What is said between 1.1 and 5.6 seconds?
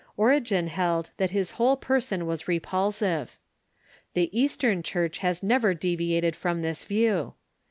that his whole person was repulsive. The Eastern Church has